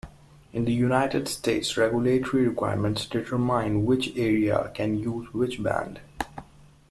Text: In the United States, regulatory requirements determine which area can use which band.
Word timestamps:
In 0.51 0.65
the 0.65 0.73
United 0.73 1.27
States, 1.27 1.77
regulatory 1.77 2.47
requirements 2.47 3.05
determine 3.05 3.85
which 3.85 4.17
area 4.17 4.71
can 4.73 4.97
use 4.97 5.31
which 5.31 5.61
band. 5.61 5.99